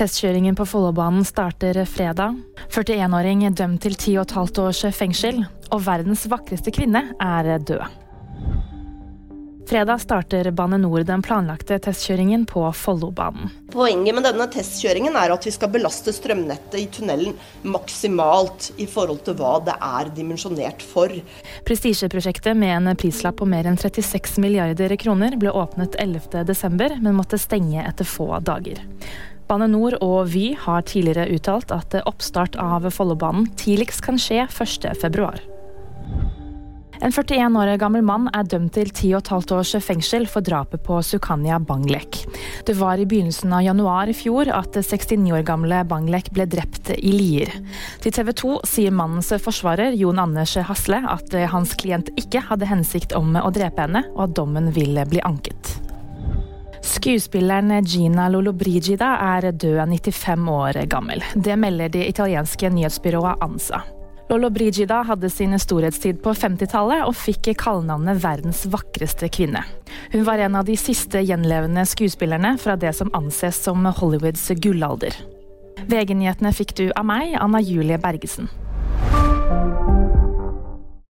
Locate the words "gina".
57.84-58.26